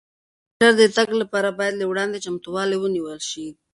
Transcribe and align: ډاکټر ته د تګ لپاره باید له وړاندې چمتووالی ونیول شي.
ډاکټر 0.61 0.65
ته 0.65 0.69
د 0.79 0.81
تګ 0.97 1.09
لپاره 1.21 1.49
باید 1.59 1.73
له 1.77 1.85
وړاندې 1.91 2.23
چمتووالی 2.25 2.77
ونیول 2.79 3.19
شي. 3.29 3.47